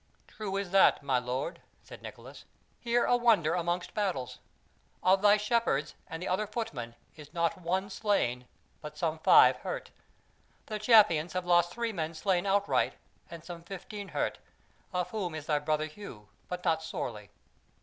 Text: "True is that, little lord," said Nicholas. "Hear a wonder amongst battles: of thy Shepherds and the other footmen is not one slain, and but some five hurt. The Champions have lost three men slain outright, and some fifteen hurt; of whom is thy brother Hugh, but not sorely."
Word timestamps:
"True 0.27 0.57
is 0.57 0.71
that, 0.71 1.03
little 1.03 1.27
lord," 1.27 1.61
said 1.83 2.01
Nicholas. 2.01 2.45
"Hear 2.79 3.05
a 3.05 3.15
wonder 3.15 3.53
amongst 3.53 3.93
battles: 3.93 4.39
of 5.03 5.21
thy 5.21 5.37
Shepherds 5.37 5.93
and 6.07 6.23
the 6.23 6.27
other 6.27 6.47
footmen 6.47 6.95
is 7.15 7.31
not 7.35 7.61
one 7.61 7.87
slain, 7.91 8.41
and 8.41 8.47
but 8.81 8.97
some 8.97 9.19
five 9.19 9.57
hurt. 9.57 9.91
The 10.65 10.79
Champions 10.79 11.33
have 11.33 11.45
lost 11.45 11.69
three 11.69 11.93
men 11.93 12.15
slain 12.15 12.47
outright, 12.47 12.95
and 13.29 13.45
some 13.45 13.61
fifteen 13.61 14.07
hurt; 14.07 14.39
of 14.91 15.11
whom 15.11 15.35
is 15.35 15.45
thy 15.45 15.59
brother 15.59 15.85
Hugh, 15.85 16.29
but 16.49 16.65
not 16.65 16.81
sorely." 16.81 17.29